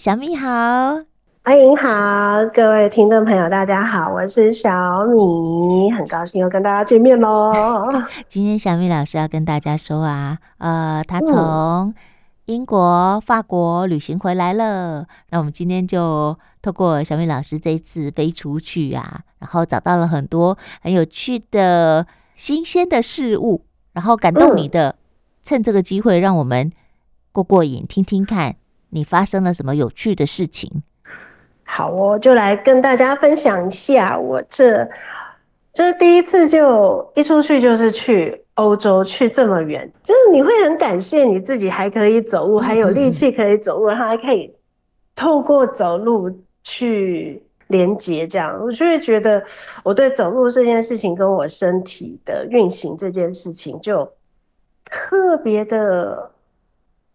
[0.00, 0.48] 小米好，
[1.44, 7.52] 欢迎好，各位听众朋友，大家好，我是小米，很高兴又跟大家见面喽。
[8.26, 11.94] 今天小米老师要跟大家说啊，呃，他从
[12.46, 24.96] 英国、法国旅行回来了，那我们今天就透过小米老师这一次飞出去啊，然后找到了很多很有趣的新鲜的事物，然后感动你的，
[25.42, 26.72] 趁这个机会让我们。
[27.32, 28.56] 过过瘾，听听看
[28.90, 30.82] 你发生了什么有趣的事情。
[31.64, 34.84] 好，我就来跟大家分享一下，我这
[35.72, 44.52] 就是第一次就一出去就是去欧洲，去这么远，就是你会很感谢你自己还可以走路，还有力气可以走路，然后还可以
[45.14, 46.28] 透过走路
[46.64, 49.40] 去连接，这样我就会觉得
[49.84, 54.12] 我对走路这件事情跟我身体的运行这件事情就
[54.84, 56.32] 特别的。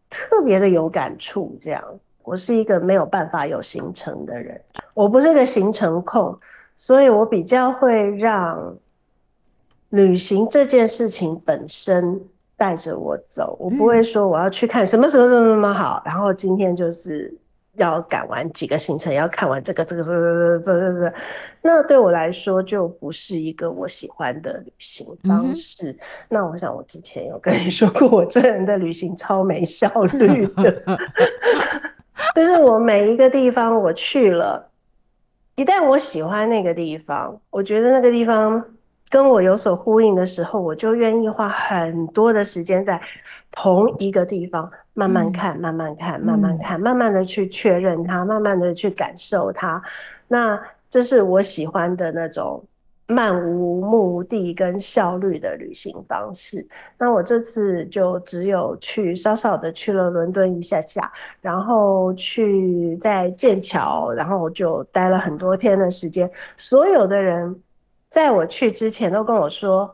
[0.10, 1.84] 特别的有感触，这样。
[2.24, 4.60] 我是一个没有办法有行程的人，
[4.94, 6.38] 我不是个行程控，
[6.76, 8.76] 所以我比较会让
[9.90, 12.20] 旅行这件事情本身
[12.58, 17.34] 带着我走，我不会说我要去看什么什么什么什么好，然后今天就是。
[17.76, 21.14] 要赶完几个行程，要看完这个这个这个这个这个，
[21.62, 25.92] 那对我来说就不是一个我喜欢的旅行方式。
[25.92, 30.84] 嗯、那我想我之前有跟你说过，我这人的旅行超没效率的，
[32.36, 34.70] 就是我每一个地方我去了，
[35.56, 38.64] 一旦我喜欢那个地方，我觉得那个地方
[39.10, 43.00] 跟我有所呼应的时候，我就愿意花很多的时间在
[43.56, 44.70] 同一个地方。
[44.98, 49.84] 慢慢看，慢慢看，慢慢看，慢慢的去确认它，慢慢的去感受它。
[50.26, 50.58] 那
[50.90, 52.64] 这是我喜欢的那种
[53.06, 56.66] 漫无目的跟效率的旅行方式。
[56.98, 66.32] 那我这次就只有去稍稍的去了伦敦一下下，然后去在剑桥，然后就待了很多天的时间。
[66.56, 67.62] 所有的人
[68.08, 69.94] 在我去之前都跟我说。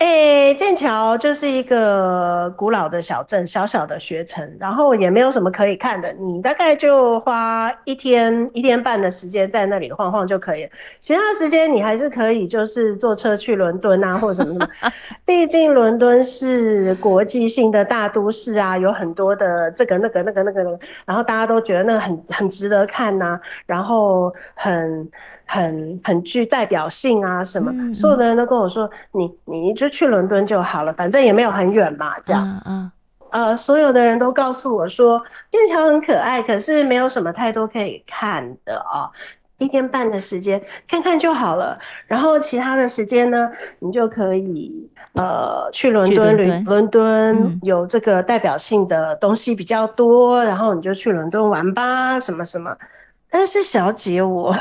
[0.00, 6.10] 诶、欸，剑桥就是一个古老的小镇，小小的学城，然后也没有什么可以看的。
[6.14, 10.70] 你大概就花一天一天半的时间在那里晃晃就可以了。
[11.00, 14.68] 其他时间你还是可以，就是坐车去伦敦啊，或者什么什么。
[15.26, 20.62] 毕竟伦敦是国际性的大都市啊，有很多的这个那个那个那个，
[21.04, 25.10] 然后大家都觉得那个很很值得看呐、啊，然后很。
[25.50, 27.72] 很很具代表性啊，什么？
[27.92, 32.46] 所有的人都跟我说，你你就去伦敦就好了，反正也没有很远嘛，这样。
[32.46, 32.92] 嗯，嗯
[33.30, 39.10] 呃，所有的人都告诉我说，剑桥很可爱，可是没有什么太多可以看的啊、哦，
[39.58, 41.76] 一天半的时间看看就好了。
[42.06, 43.50] 然后其他的时间呢，
[43.80, 52.72] 你就可以呃去伦敦，伦伦敦有这个代表性的东西比较多，嗯、然后你就去伦敦玩吧，什么什么。
[53.28, 54.54] 但是小姐我。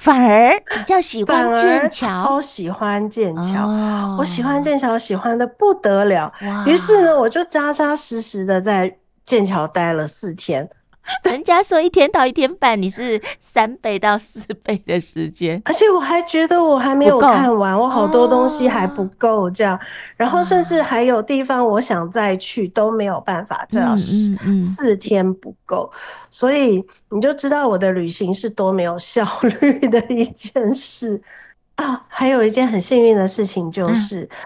[0.00, 6.32] 反而比较喜欢剑桥，超喜欢剑桥，哦、我喜欢剑桥，喜欢的不得了。
[6.66, 8.96] 于是呢，我就扎扎实实的在
[9.26, 10.66] 剑桥待了四天。
[11.24, 19.80] 人家说一天到一天半，你是三倍到四倍的时间， 而且我还觉得我还没有看完，我好多东西还不够这样，哦、
[20.16, 25.90] 然后甚至还有地方我想再去都没有办法，这样四四天不够，
[26.30, 31.20] 所以你就知道我的旅行是多没有效率的一件事。
[31.76, 32.04] 啊！
[32.08, 34.36] 还有一件很幸运的事情就是，啊、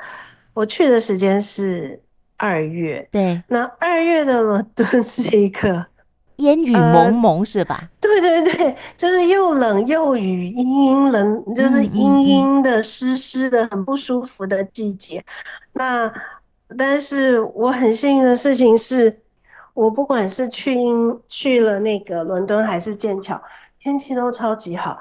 [0.53, 2.01] 我去的时间是
[2.37, 5.85] 二月，对，那二月的伦敦 是一个。
[6.39, 7.81] 烟雨蒙蒙是吧？
[7.81, 15.25] 呃，对对对，就是又冷又雨，阴阴冷，就是阴阴的、湿湿的，很不舒服的季节。
[15.75, 16.13] 那
[16.77, 19.21] 但是我很幸运的事情是，
[19.75, 20.77] 我不管是去
[21.29, 23.41] 去了那个伦敦还是剑桥，
[23.81, 24.99] 天气都超级好，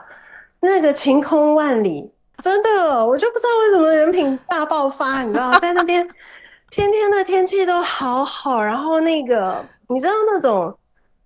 [0.59, 2.11] 那个晴空万里，
[2.43, 6.07] 真的，我就不知道为什么人品大爆发，你知道，在那边
[6.69, 10.77] 天天的天气都好好，然后那个你知道那种。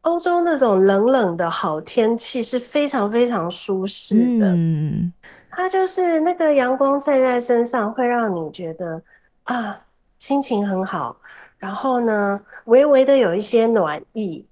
[0.08, 5.12] 欧洲那种冷冷的好天气是非常非常舒适的，嗯，
[5.52, 9.02] 它就是那个阳光晒在身上，会让你觉得
[9.44, 9.78] 啊，
[10.18, 11.18] 心情很好。
[11.58, 14.46] 然后呢，微微的有一些暖意，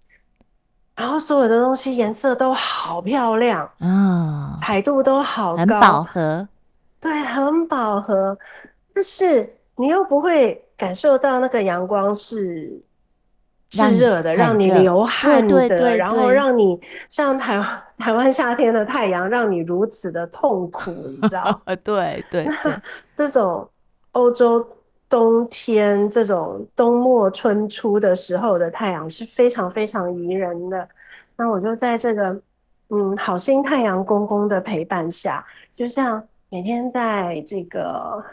[0.94, 6.47] 然后所有的东西颜色都好漂亮，嗯，彩度都好高，很饱和，
[7.00, 8.38] 对，很饱和。
[8.94, 12.81] 但是你又不会感受到那个阳光是。
[13.75, 16.80] 炙热的，让你流汗的，然后让你
[17.10, 21.62] 像台湾 台湾夏天的太阳，让你如此的痛苦，你知道？
[21.83, 22.81] 对对，那
[23.16, 23.68] 这种
[24.12, 24.66] 欧洲
[25.10, 30.88] 冬天，这种冬末春初的时候的太阳是非常非常宜人的。
[31.38, 32.39] 那我就在这个
[32.89, 35.45] 嗯好心太阳公公的陪伴下，
[35.75, 38.24] 就像每天在这个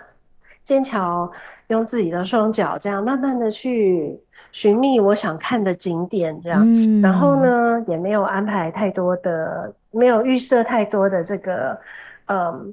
[0.64, 1.30] 剑桥
[1.68, 4.18] 用自己的双脚这样慢慢的去
[4.52, 11.76] 寻觅我想看的景点，这样，嗯、然后呢也没有安排太多的，没有预设太多的这个
[12.26, 12.72] 嗯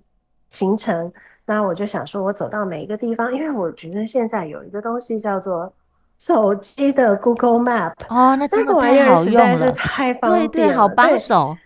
[0.49, 1.11] 行程。
[1.45, 5.73] 那我就想说，我走到每一个地方，因为我觉得现在有一个东西叫做
[6.19, 10.13] 手机的 Google Map 哦，那这个太好用了，实在是太。
[10.13, 11.57] 方便了，对对，好帮手，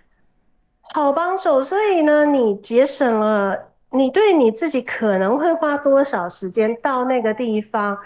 [0.94, 1.62] 好帮手。
[1.62, 3.58] 所以呢，你节省了
[3.90, 7.98] 你对你自己可能会花多少时间到那个地方，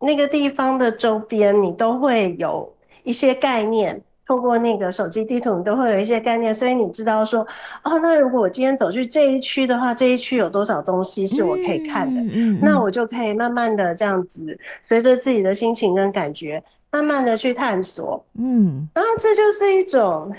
[0.00, 2.74] 那个地方的周边，你都会有
[3.04, 4.02] 一些概念。
[4.26, 7.40] 透过那个手机地图，你都会有一些概念，所以你知道说，
[7.82, 20.30] 哦，那如果我今天走去这一区的话，这一区有多少东西是我可以看的，嗯那我就可以慢慢的这样子，随着自己的心情跟感觉，慢慢的去探索，嗯，然后这就是一种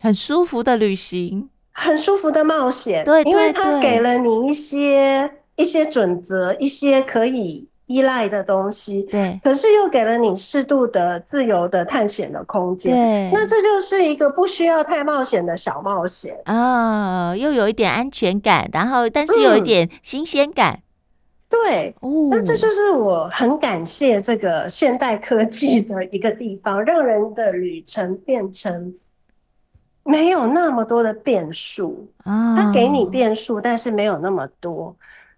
[0.00, 7.68] 很舒服的旅行，很舒服的冒险，对，因为它给了你一些一些准则，一些可以。
[7.86, 16.36] 依赖的东西，对，可是又给了你适度的自由的探险的空间，对，那这就是一个不需要太冒险的小冒险。
[16.46, 20.82] 啊、哦，又有一点安全感，然后但是有一点新鲜感，嗯、
[21.48, 28.92] 对，哦，那这就是我很感谢这个现代科技的一个地方，让人的旅程变成
[30.02, 34.96] 没有那么多的变数啊，它给你变数，但是没有那么多。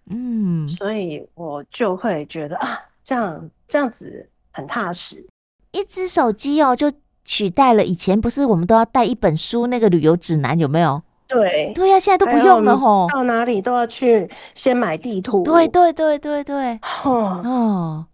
[0.09, 5.25] 嗯，所以我就会觉得啊，这样这样子很踏实。
[5.71, 6.91] 一只手机哦，就
[7.23, 11.01] 取代了以前不是我们都要带一本书那个旅游指南有没有？
[11.27, 15.43] 对对呀、啊，现在都不用了吼，到哪里都要去先买地图。
[15.43, 18.05] 对对对对对，哦哦，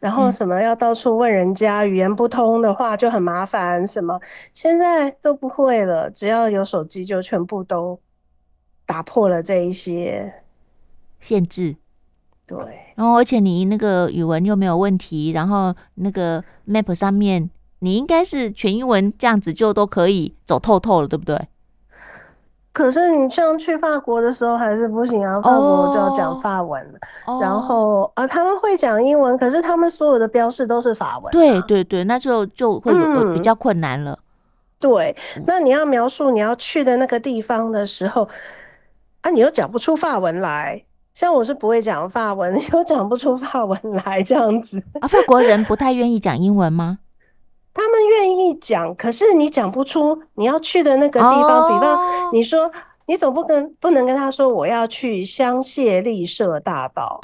[0.00, 3.86] 然后什么要到处问人家，语言不通的话就很麻烦。
[3.86, 4.20] 什么
[4.52, 7.96] 现在都不会了，只要有手机就全部都
[8.84, 10.34] 打破了这一些。
[11.20, 11.76] 限制，
[12.46, 12.56] 对，
[12.94, 21.48] 然后而且你那个语文又没有问题，然后那个 map 上面你应该是全英文这样子就都可以走透透了，对不对？
[22.72, 26.98] 可是你像去法国的时候还是不行啊，法国就要讲法文了。
[27.24, 31.32] Oh, 然后啊、呃，他们会讲英文，可是他们所有的标示都是法文、啊。
[31.32, 34.22] 对对对，那就就会有比较困难了、嗯。
[34.78, 35.16] 对，
[35.46, 38.28] 那你要描述你要去的那个地方的时候，
[39.22, 40.84] 啊，你又讲不出法文来。
[41.16, 45.08] 像我是不会讲法文， 又讲不出法文来这样子啊。
[45.08, 46.98] 法国人不太愿意讲英文吗？
[47.72, 51.62] 他们愿意讲，可是你讲不出你要去的那个地方。
[51.62, 51.72] Oh.
[51.72, 52.70] 比方你说，
[53.06, 57.18] 你总不跟不能跟他说我要去香榭丽舍大道。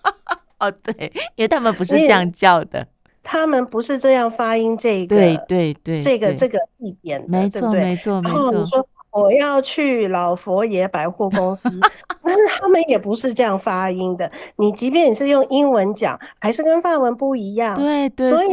[0.58, 2.86] 哦，对，因为他们不是这样叫的，
[3.22, 5.14] 他们不是这样发音这个。
[5.14, 8.32] 对对对，这个这个地点，没错没错没错。
[8.32, 8.86] 然后你说。
[9.16, 11.68] 我要去老佛爷百货公司，
[12.22, 14.30] 但是他们也不是这样发音的。
[14.56, 17.74] 你即便你是用英文讲，还是跟法文不一样。
[17.76, 18.48] 对对对，所以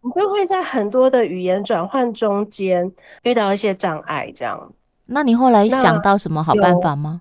[0.00, 2.90] 你就会在很多的语言转换中间
[3.24, 4.32] 遇到一些障碍。
[4.34, 4.72] 这样，
[5.06, 7.20] 那你后来想到什么好办法吗？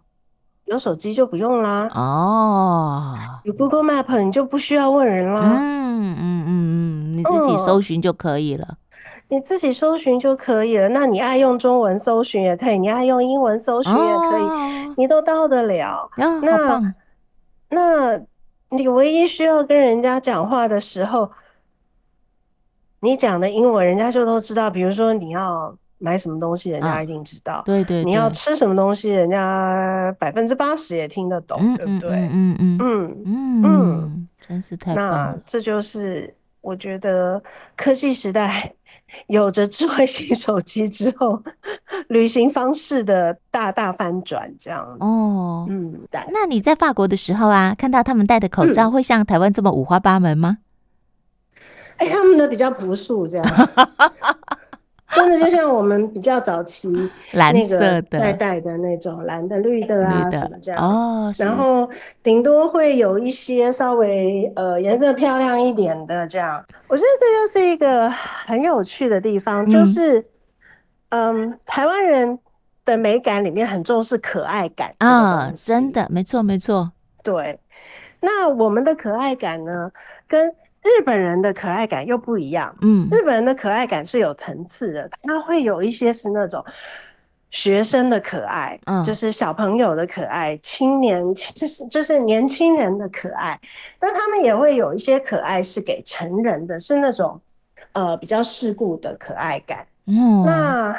[0.65, 1.89] 有，有手机就不用啦。
[1.93, 5.41] 哦，有 Google Map 你就不需要问人啦。
[5.59, 8.77] 嗯嗯嗯嗯，你自己搜寻就可以了。
[9.35, 10.87] 你自己搜寻就可以了。
[10.87, 16.09] 那你爱用中文搜寻也可以，你爱用英文搜寻也可以，哦、你都到得了。
[16.15, 16.95] 哦、那
[17.69, 18.21] 那
[18.69, 21.29] 你唯一需要跟人家讲话的时候，
[23.01, 24.71] 你讲的英文人家就都知道。
[24.71, 27.61] 比如说你要买什么东西，人家一定知道。
[27.65, 28.05] 对，对对。
[28.05, 32.09] 你要吃什么东西，人家百分之八十也听得懂，嗯、对不对？
[32.11, 35.11] 嗯嗯嗯嗯嗯嗯，真是太棒了。
[35.11, 37.43] 那这就是我觉得
[37.75, 38.73] 科技时代。
[39.27, 41.41] 有着智慧型手机之后，
[42.09, 45.99] 旅行方式的大大翻转，这样哦，嗯，
[46.31, 50.57] 那你在法国的时候啊，看到他们戴的口罩会像台湾这么五花八门吗？
[51.97, 53.45] 哎、嗯欸，他们的比较朴素，这样。
[55.27, 56.89] 真的就像我们比较早期
[57.33, 61.89] 蓝色的在戴的那种蓝的、绿的啊什么这样哦，然后
[62.23, 66.63] 顶多会有一些稍微呃颜色漂亮一点的这样。
[66.87, 68.09] 我觉得这就是一个
[68.45, 70.25] 很有趣的地方，就是
[71.09, 72.37] 嗯，台湾人
[72.85, 76.91] 的美感里面很重视可爱感啊，真的没错没错。
[77.23, 77.59] 对，
[78.21, 79.91] 那我们的可爱感呢，
[80.27, 80.53] 跟
[80.85, 86.63] 日本人的可爱感又不一样，嗯，日本人的可爱感是有层次的，他会有一些是那种
[87.49, 93.59] 学生的可爱，嗯，就是小朋友的可爱，青年就是就是年轻人的可爱，
[93.97, 97.41] 但他们也会有一些可爱是给成人的，是那种
[97.93, 100.93] 呃比较世故的可爱感，嗯，那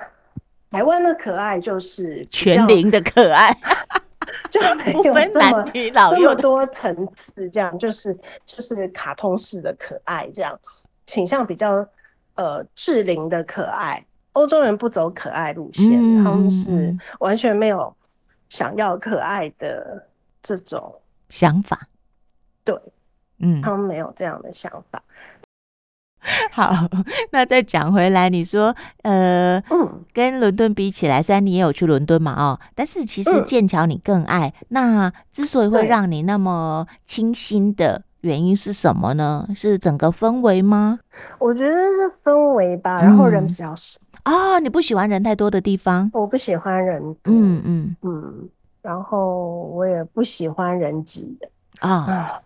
[0.73, 3.57] 台湾的可爱就是全龄的可爱，
[4.51, 10.59] 就没有这么分男女老幼多层次，这样就是就是卡通式的可爱，这样
[11.07, 11.87] 倾向比较
[12.35, 14.05] 呃智龄的可爱。
[14.33, 17.95] 欧洲人不走可爱路线，嗯，他们是完全没有
[18.51, 20.07] 想要可爱的
[20.43, 21.89] 这种想法。
[22.63, 22.79] 对，
[23.39, 25.03] 嗯，他们没有这样的想法。
[26.51, 26.73] 好，
[27.31, 34.49] 那再讲回来，你说，呃，嗯，跟伦敦比起来，虽然你也有去伦敦嘛，哦，但是其实剑桥你更爱。
[34.49, 39.47] 嗯，那之所以会让你那么清新的原因是什么呢？
[39.55, 40.99] 是整个氛围吗？
[41.39, 43.99] 我觉得是氛围吧，然后人比较少。
[44.25, 46.11] 啊、哦，你不喜欢人太多的地方？
[46.13, 48.49] 我不喜欢人多，嗯嗯嗯，
[48.83, 52.43] 然后我也不喜欢人挤的啊、哦。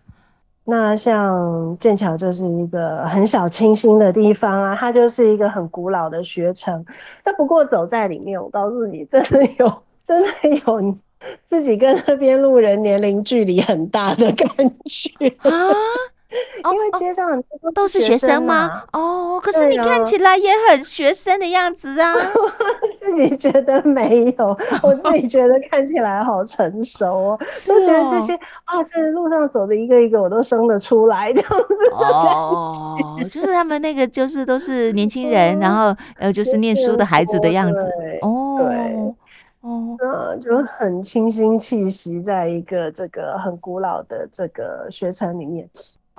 [0.71, 6.85] 那像剑桥就是一个很小清新的地方啊，它就是一个很古老的学城。
[7.25, 10.29] 但不过走在里面，我告诉你，真的有，真的
[10.65, 10.95] 有
[11.43, 14.49] 自己跟那边路人年龄距离很大的感
[14.85, 15.51] 觉啊。
[16.71, 18.83] 因为街上很多都是学生吗？
[18.93, 22.13] 哦，可是你看起来也很学生的样子啊！
[22.99, 28.33] 自己觉得没有，我自己 觉得看起来好成熟哦，都觉得这些
[28.65, 32.95] 啊，在路上走的一个一个我都生得出来这样子哦，
[33.29, 37.83] 就是他们那个就是都是年轻 人，然后呃就是念书的孩子的样子
[38.21, 39.15] 哦，对
[39.61, 45.69] 哦，那，就很清新气息，在一个这个很古老的这个学城里面。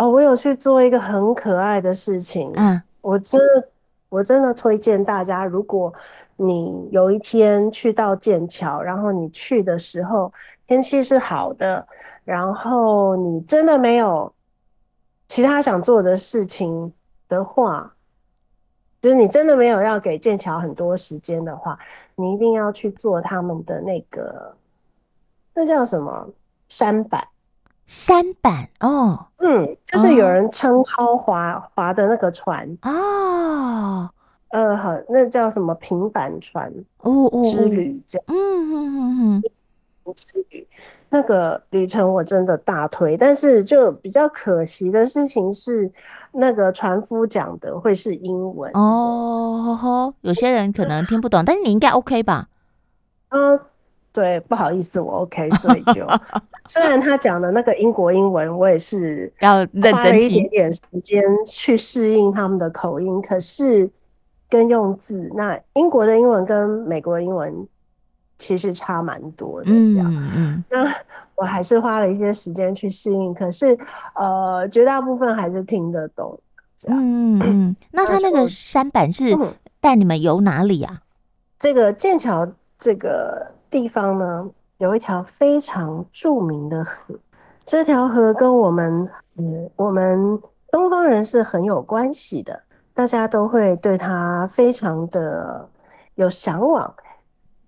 [0.03, 2.51] 哦，我有去做一个很可爱的事情。
[2.57, 3.69] 嗯，我真的，
[4.09, 5.95] 我真的推荐大家，如果
[6.35, 10.33] 你有一天去到剑桥，然后你去的时候
[10.67, 11.87] 天气是好的，
[12.25, 14.33] 然后你真的没有
[15.29, 16.93] 其他想做的事情
[17.29, 17.95] 的话，
[19.01, 21.79] 就是你真的没有要给剑桥很多时间的话，
[22.17, 24.57] 你一定要去做他们的那个，
[25.55, 26.29] 那叫什么？
[26.67, 27.25] 山板。
[27.93, 32.67] 舢板哦，嗯，就是有人撑篙划划的那个船。
[32.81, 34.09] 哦，
[34.49, 38.35] 呃，好，那叫什么平板船哦哦之旅这样，嗯
[38.73, 39.43] 嗯嗯
[40.07, 40.67] 嗯，之旅
[41.11, 45.93] 那个旅程我真的大推，但是就比较可惜的事情是，
[46.33, 48.71] 那个船夫讲的会是英文。
[48.73, 52.49] 哦，呵呵，有些人可能听不懂，但是你应该 OK 吧？
[53.29, 53.61] 嗯。
[54.12, 56.07] 对，不好意思，我 OK，所以就
[56.69, 63.88] 虽然他讲的那个英国英文，我也是要花了一点点时间去适应他们的口音，可是
[64.50, 67.66] 跟用字，那英国的英文跟美国的英文
[68.38, 70.95] 其实差蛮多的，这样，嗯嗯，那
[71.35, 73.76] 我还是花了一些时间去适应，可是
[74.14, 76.38] 呃，绝大部分还是听得懂，
[76.76, 79.35] 这样，嗯嗯， 那他那个山板是
[79.81, 81.00] 带你们游哪里啊？
[81.59, 82.47] 这个剑桥
[82.83, 83.47] 这个。
[83.73, 84.47] 地方呢，
[84.77, 87.15] 有一条非常著名的河，
[87.65, 89.09] 这条河跟我们，
[89.39, 90.39] 嗯，我们
[90.71, 92.62] 东方人是很有关系的，
[92.93, 95.67] 大家都会对它非常的
[96.17, 96.95] 有向往，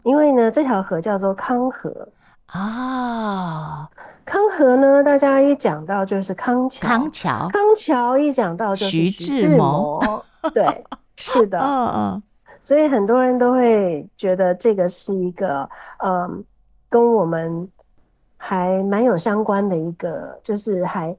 [0.03, 2.07] 因为呢，这条河叫做康河
[2.49, 3.89] 啊。
[4.27, 10.85] 康河呢，大家一讲到就是康桥，康桥，康桥一讲到就是徐志摩，对，
[11.17, 12.23] 是的， 嗯嗯。
[12.65, 15.69] 所以很多人都会觉得这个是一个，
[15.99, 16.43] 嗯，
[16.89, 17.69] 跟我们
[18.39, 21.15] 还蛮有相关的一个，就是还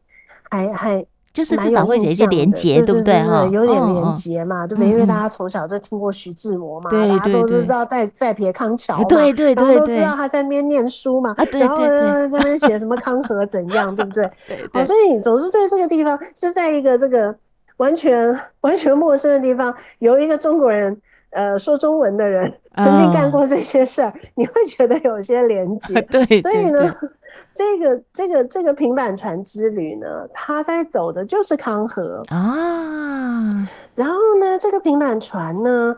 [0.49, 3.21] 还还就是至少会有一些连结，对不对？
[3.21, 4.89] 哈，有点连结嘛，对不对？
[4.89, 14.31] 因为大家从小就听过徐志摩嘛，大家都知道在在别康桥嘛，对对对，然后都知道他在那边念书嘛，然后在那边写什么康河怎样，对不对？
[14.73, 17.35] 对，所以你总是对这个地方是在一个这个
[17.77, 20.99] 完全完全陌生的地方，有一个中国人。
[21.35, 24.15] 呃，说中文的人曾经干过这些事儿，oh.
[24.35, 26.01] 你会觉得有些连 接。
[26.03, 26.95] 对，所以呢，
[27.53, 33.49] 这个这个这个平板船之旅呢，他在走的就是康河啊。
[33.49, 33.67] Oh.
[33.95, 35.97] 然后呢，这个平板船呢，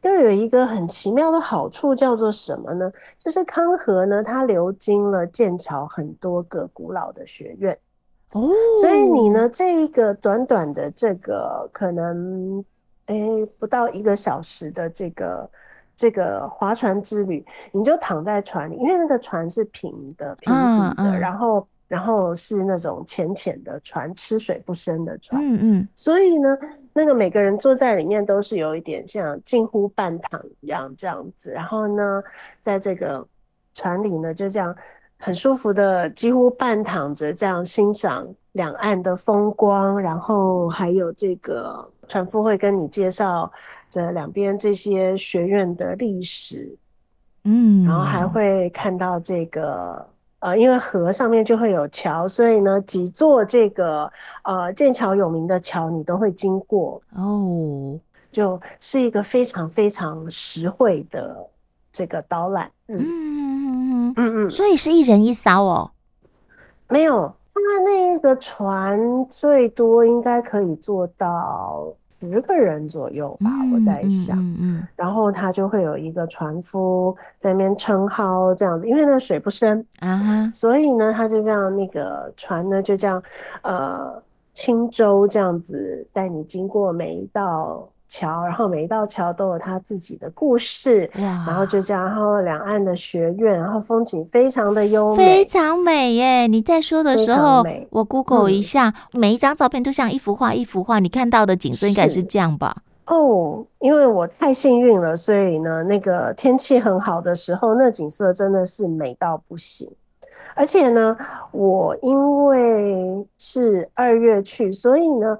[0.00, 2.90] 又有一个很奇妙的好处，叫做什么呢？
[3.22, 7.76] 就是康河呢，它流经了剑桥很多个古老的学院
[8.32, 8.40] 哦。
[8.40, 8.52] Oh.
[8.80, 12.64] 所以你呢，这一个短短的这个可能。
[13.10, 15.50] 哎，不到一个小时的这个
[15.96, 25.42] 这个划船之旅，你就躺在船里，因为那个船是平的、平底的，然后然后是那种浅浅的船，吃水不深的船。
[25.42, 25.88] 嗯嗯。
[25.96, 26.56] 所以呢，
[26.92, 32.22] 那个每个人坐在里面都是有一点像近乎半躺一样这样子，然后呢，
[32.60, 33.26] 在这个
[33.74, 34.74] 船里呢，就这样
[35.18, 41.88] 很舒服的几乎半躺着，这样欣赏两岸的风光，然后还有这个。
[42.08, 43.48] 船夫会跟你介绍
[43.88, 46.76] 这两边这些学院的历史，
[47.44, 50.04] 嗯，然后还会看到这个
[50.40, 54.10] 呃，因为河上面就会有桥，所以呢，几座这个
[54.42, 57.00] 呃剑桥有名的桥你都会经过。
[57.14, 57.96] 哦，
[58.32, 61.46] 就是一个非常非常实惠的
[61.92, 64.14] 这个导览，嗯嗯嗯。
[64.16, 65.92] 嗯嗯，所以是一人一艘哦，
[66.88, 67.32] 没有。
[67.64, 68.98] 那那个船
[69.28, 74.38] 最多应该可以做到十个人左右吧，嗯、我在想。
[74.38, 83.22] 嗯，嗯，嗯，然后他就会有一个船夫在那边撑篙这样子，因为那个水不深啊，所以呢，他就这样那个船呢就这样
[83.62, 87.88] 呃轻舟这样子带你经过每一道。
[88.10, 96.48] 桥，然后每一道桥都有它自己的故事，哇然后就这样，然后两岸的学院，然后风景非常的优美，非常美耶！
[96.48, 100.98] 你在说的时候，我 Google 一下，嗯、每一张照片都像一幅画，一幅画。
[100.98, 102.78] 你看到的景色应该是这样吧？
[103.06, 109.88] 哦，因为我太幸运了，所以呢，那个天气很好的时候，那景色真的是美到不行。
[110.56, 111.16] 而且呢，
[111.52, 115.38] 我因为是二月去，所以呢，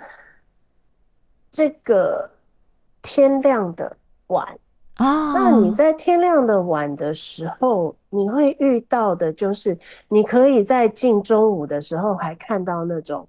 [1.50, 2.30] 这个。
[3.02, 3.96] 天亮的
[4.28, 4.46] 晚
[4.96, 9.78] 啊，那你在天亮的晚的时候，你会遇到的就是，
[10.08, 13.26] 你可以在近中午的时候还看到那种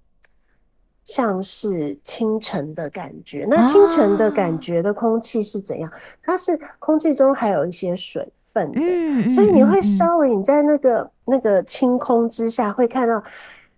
[1.06, 3.48] 像是清晨的感觉。
[3.50, 5.92] 那清晨的感觉的空气是怎样？
[6.22, 8.80] 它是空气中还有一些水分的，
[9.34, 13.24] 所以你会稍微你在那个那个清空之下会看到。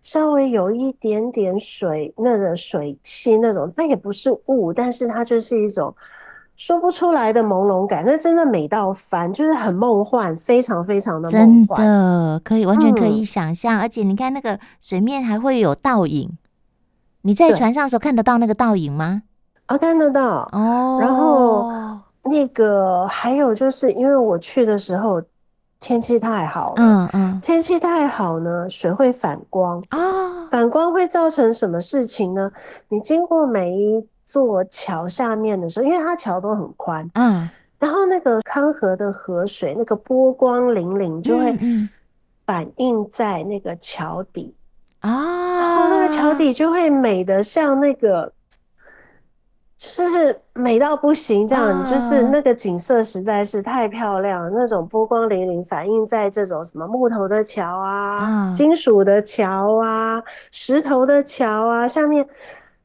[0.03, 5.95] 稍微有一点点水，那个水汽那种，它也不是雾，但是它就是一种
[6.57, 8.03] 说不出来的朦胧感。
[8.05, 13.79] 那真的美到翻，就是很梦幻，非常非常的梦幻，真的可以完全可以想象。
[13.79, 16.37] 嗯、而且你看那个水面还会有倒影，
[17.21, 19.23] 你在船上的时候看得到那个倒影吗？
[19.67, 20.97] 啊，看得到哦。
[20.99, 21.71] 然后
[22.23, 25.21] 那个还有就是因为我去的时候。
[25.83, 29.83] 天气太好了，嗯嗯，天气太好呢，水会反光。
[29.89, 32.49] 啊，反光会造成什么事情呢？
[32.87, 41.53] 你经过每一座桥下面的时候，因为它桥都很宽，嗯，然后那个康河的河水，那个波光粼粼就会
[42.45, 44.55] 反映在那个桥底。
[45.01, 45.11] 啊，
[45.59, 48.31] 然后那个桥底就会美的像那个。
[49.83, 62.25] 就是美到不行，这样就是那个景色实在是太漂亮，那种波光粼粼反映在这种什么木头的桥啊、金属的桥啊、石头的桥啊下面，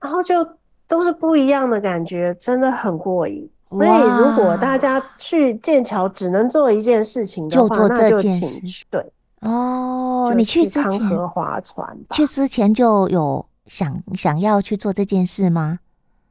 [0.01, 0.45] 然后就
[0.89, 3.49] 都是不一样的感觉，真的很过瘾。
[3.71, 8.33] 所以如果大家去剑桥只能做一件事情的话，那就请
[8.67, 8.85] 去。
[8.91, 15.79] 对哦，你去长河划船吧，去之前就有想想要去做这件事吗？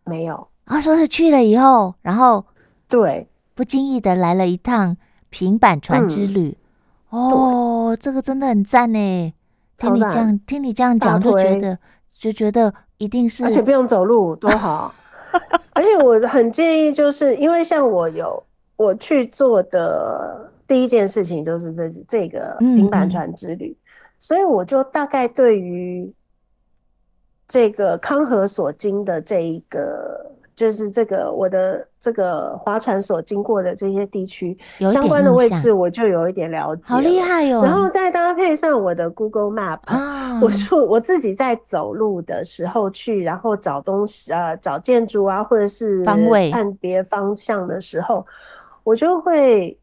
[0.03, 0.47] 没有。
[0.67, 2.45] 啊，说是去了以后，然后
[2.89, 4.97] 对，不经意的来了一趟
[5.29, 6.57] 平板船之旅。
[7.09, 9.33] 嗯、哦，这个真的很赞呢。
[9.77, 11.79] 听你这样，听你这样讲，就觉得
[12.17, 14.93] 就觉得一定是，而且不用走路，多好。
[15.71, 18.43] 而且我很建议，就是因为像我有
[18.75, 23.83] 我去做的第一件事情，就是这这个平板船之旅，嗯、
[24.19, 26.13] 所以我就大概对于
[27.47, 30.33] 这个康和所经的这一个。
[30.57, 34.57] 就是这个我的这个划船所经过的这些地区
[34.91, 37.61] 相关的位置，我就有一点了解，好厉害哟！
[37.61, 48.25] 然后再搭配上我的 Google Map，啊，我就我自己在走路的时候去，然后找东西呃找建筑啊，或者是方位判别方向的时候，
[48.83, 49.77] 我就会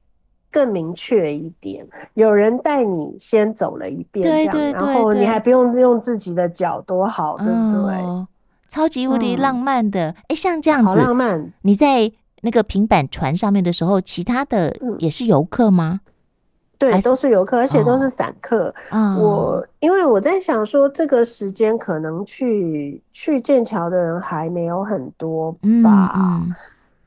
[0.50, 1.86] 更明确一点。
[2.14, 7.52] 有人带你先走了一遍，这样，然后你还不用用自己的脚，多好，对不
[7.86, 8.26] 对？
[8.74, 11.52] 超级无敌浪漫的，哎、嗯，像这样子，好浪漫。
[11.62, 12.10] 你在
[12.42, 16.00] 那个平板船上面的时候，其他的也是游客吗？
[16.02, 16.10] 嗯、
[16.76, 18.74] 对，都是游客，而且都是散客。
[18.90, 26.12] 哦、我因为我在想说，这个时间可能去去剑桥的人还没有很多吧。
[26.16, 26.54] 嗯嗯、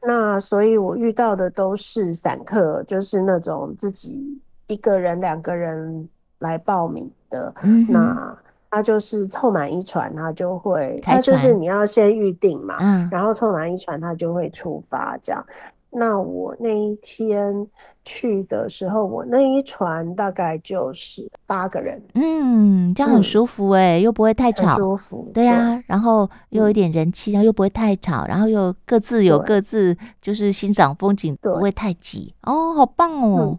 [0.04, 6.08] 那所以我遇到的都是散客，就是那种自己一个人、两个人
[6.40, 7.54] 来报名的。
[7.64, 8.38] 嗯、那。
[8.70, 15.46] 他就是凑满一船，他就会，他就是你要先预定嘛，嗯，然后凑满一船，他就会出发这样。
[15.90, 17.66] 那我那一天
[18.04, 32.36] 去的时候，我那一船大概就是八个人，嗯，这样很舒服哎，又不会太吵，舒服，对呀，然后又有一点人气，然后又不会太吵，然后又各自有各自就是欣赏风景，不会太挤。
[32.44, 33.58] 哦，好棒哦。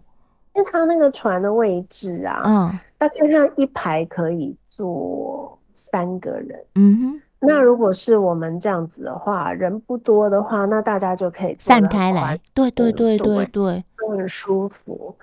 [0.55, 4.55] 因为他那个船的位置啊，嗯，大概像一排可以。
[4.79, 12.39] 坐三个人，嗯哼，那如果是我们这样子的话，人不多的话，那大家就可以散开来。
[12.53, 15.13] 对对对对对，对，都很舒服。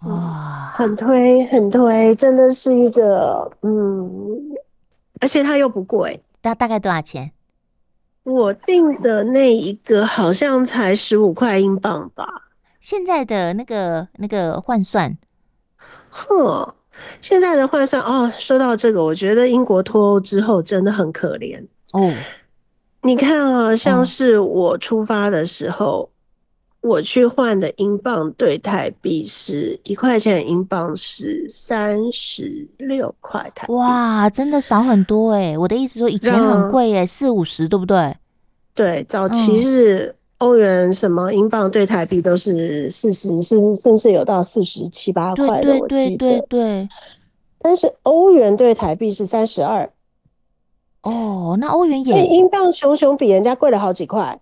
[0.00, 4.20] 哇、嗯，很推很推，真的是一个嗯，
[5.22, 6.22] 而且它又不贵。
[6.42, 7.32] 大大概多少钱？
[8.24, 12.28] 我订的那一个好像才十五块英镑吧。
[12.78, 15.16] 现在的那个那个换算，
[16.10, 16.74] 哼。
[17.20, 22.12] 现在的换算哦，说到这个，我觉得英国脱欧之后真的很可怜哦。
[23.02, 26.10] 你看啊，像是我出发的时候，
[26.82, 33.72] 嗯、我去换的英镑兑台币是一块钱，英镑是三十六块台币。
[33.72, 35.56] 哇，真的少很多哎！
[35.56, 38.16] 我的意思说，以前很贵哎，四五十，对不对？
[38.74, 40.14] 对，早期是。
[40.38, 46.16] 嗯欧元什么英镑兑台币都是四十，甚甚至有到四十七八块的，我记得。
[46.16, 46.88] 对对对对。
[47.58, 49.90] 但是欧元兑台币是三十二。
[51.02, 52.24] 哦，那欧元也。
[52.26, 54.38] 英镑熊熊比人家贵了好几块。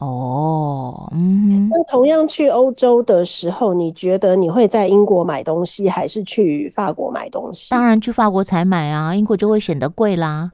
[0.00, 1.68] 哦，嗯。
[1.70, 7.70] 那同样去欧洲的时候，你觉得你会在英国买东西，还是去法国买东西？
[7.70, 10.50] 当然去法国才买啊，英国就会显得贵啦。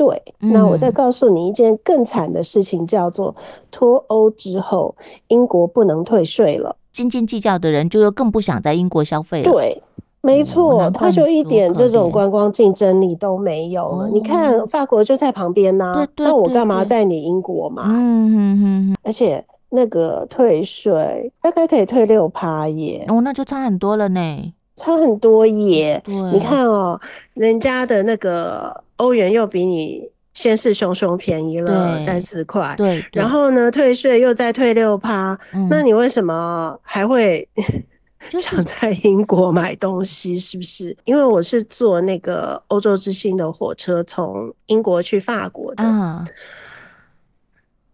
[0.00, 3.36] 对，那我再告诉你一件更惨的事情，叫做
[3.70, 4.94] 脱欧之后，
[5.28, 6.74] 英国不能退税了。
[6.90, 9.52] 斤斤计较的人就又更不想在英国消费了。
[9.52, 9.82] 对，
[10.22, 14.08] 没错，他就一点这种观光竞争力都没有了。
[14.08, 17.84] 你看，法国就在旁边呐，那我干嘛在你英国嘛？
[17.86, 18.96] 嗯嗯嗯。
[19.02, 24.54] 而且那个退税大概可以退六趴耶，哦，那就差很多了呢。
[24.76, 26.02] 差很多耶！
[26.32, 26.98] 你看哦，
[27.34, 35.38] 人家的那个欧元又比你先是熊熊便宜了三四块，对，然后呢，退税又再退六趴，
[35.70, 37.48] 那你为什么还会
[38.38, 40.38] 想在英国买东西？
[40.38, 40.96] 是不是？
[41.04, 45.82] 因为我是坐那个欧洲之星的火车从英国去法国的，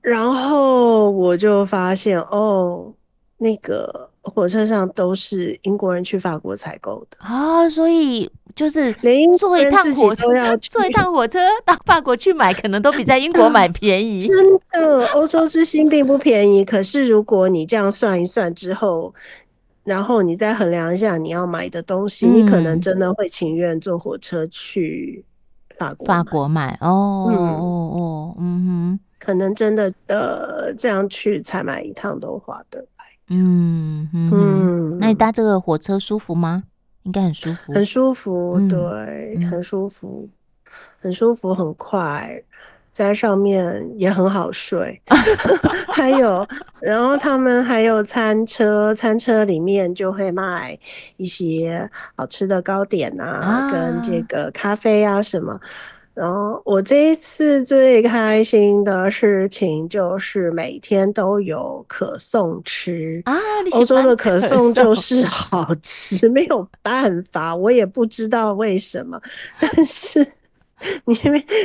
[0.01, 2.92] 然后我就发现哦，
[3.38, 4.11] 那个。
[4.35, 14.27] 火车上都是英国人去法国采购的啊，所以就是连坐一趟火车，坐一趟火车到法国去买，可能都比在英国买便宜。
[14.27, 14.37] 真
[14.73, 16.65] 的，欧洲之星并不便宜。
[16.65, 19.15] 可是如果你这样算一算之后，
[19.85, 25.25] 然后你再衡量一下你要买的东西，嗯、你可能真的会情愿坐火车去
[25.79, 26.07] 法国。
[26.07, 32.85] 法国买哦，嗯哦哦，嗯哼，可能真的呃这样去才买一趟都划得。
[33.35, 36.65] 嗯嗯，嗯，那你搭这个火车舒服吗？
[37.03, 40.29] 应该很舒服，很舒服，嗯、对，很舒服，
[41.01, 42.43] 很舒服，很快，
[42.91, 45.01] 在上面也很好睡。
[45.93, 46.47] 还有，
[46.81, 50.79] 然后他们还有餐车，餐车里面就会卖
[51.17, 55.59] 一些好吃的糕点啊，啊跟这个咖啡啊什么。
[56.16, 63.37] 然后我这一次最开心的事情就是每天都有可颂吃啊！
[63.72, 69.20] 欧洲的可颂就是 好吃，没有办法，我也不知道为什么，
[69.61, 70.26] 但是
[71.05, 71.14] 你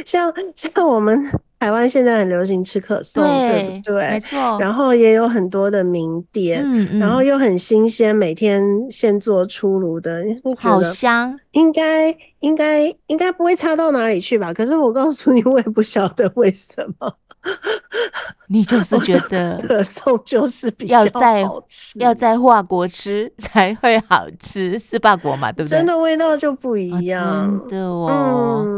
[0.05, 1.17] 像像我们。
[1.62, 4.10] 台湾现在很流行吃可颂，对，对不对？
[4.10, 4.58] 没错。
[4.60, 10.24] 然后也有很多的名店，嗯嗯、然后又很新鲜，每天现做出炉的，
[10.58, 11.39] 好香。
[11.52, 14.52] 应该应该应该不会差到哪里去吧？
[14.52, 17.13] 可是我告诉你，我也不晓得为什么。
[18.50, 25.52] 你就是觉得可颂就是比较好吃，要在法国吃 才会好吃，是法国嘛？
[25.52, 25.78] 对不对？
[25.78, 28.63] 真的味道就不一样，哦、真的哦。
[28.65, 28.71] 嗯